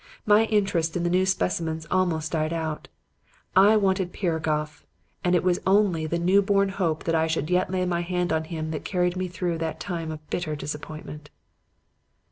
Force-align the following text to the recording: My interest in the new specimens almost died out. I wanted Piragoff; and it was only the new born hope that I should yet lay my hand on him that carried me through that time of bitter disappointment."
My 0.25 0.45
interest 0.45 0.97
in 0.97 1.03
the 1.03 1.11
new 1.11 1.27
specimens 1.27 1.85
almost 1.91 2.31
died 2.31 2.51
out. 2.53 2.87
I 3.55 3.77
wanted 3.77 4.11
Piragoff; 4.11 4.83
and 5.23 5.35
it 5.35 5.43
was 5.43 5.59
only 5.67 6.07
the 6.07 6.17
new 6.17 6.41
born 6.41 6.69
hope 6.69 7.03
that 7.03 7.13
I 7.13 7.27
should 7.27 7.51
yet 7.51 7.69
lay 7.69 7.85
my 7.85 8.01
hand 8.01 8.33
on 8.33 8.45
him 8.45 8.71
that 8.71 8.83
carried 8.83 9.15
me 9.15 9.27
through 9.27 9.59
that 9.59 9.79
time 9.79 10.09
of 10.09 10.27
bitter 10.31 10.55
disappointment." 10.55 11.29